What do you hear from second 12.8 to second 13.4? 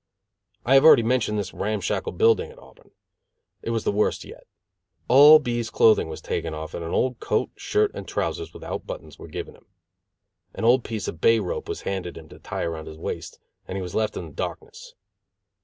his waist,